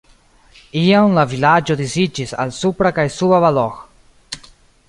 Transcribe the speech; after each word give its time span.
Iam 0.79 1.11
la 1.17 1.25
vilaĝo 1.33 1.77
disiĝis 1.83 2.35
al 2.45 2.57
Supra 2.63 2.93
kaj 2.99 3.09
Suba 3.19 3.43
Balog. 3.45 3.81